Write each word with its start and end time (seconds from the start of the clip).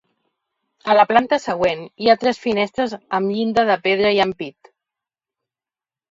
A 0.91 0.93
la 0.99 1.03
planta 1.09 1.37
següent, 1.41 1.83
hi 2.03 2.09
ha 2.09 2.15
tres 2.23 2.39
finestres 2.45 2.95
amb 3.17 3.33
llinda 3.33 3.65
de 3.71 3.75
pedra 3.83 4.13
i 4.21 4.23
ampit. 4.25 4.71